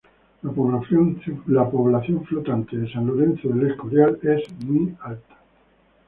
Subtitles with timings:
[0.41, 5.37] La población flotante de San Lorenzo de El Escorial es muy alta.